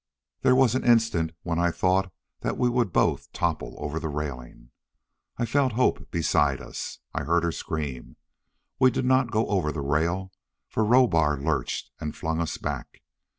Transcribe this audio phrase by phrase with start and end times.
[0.41, 4.71] There was an instant when I thought that we would both topple over the railing.
[5.37, 6.97] I felt Hope beside us.
[7.13, 8.15] I heard her scream.
[8.79, 10.31] We did not go over the rail,
[10.67, 13.03] for Rohbar lurched and flung us back.